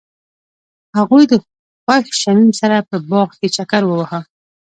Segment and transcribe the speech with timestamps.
[0.97, 1.33] هغوی د
[1.83, 4.19] خوښ شمیم سره په باغ کې چکر وواهه.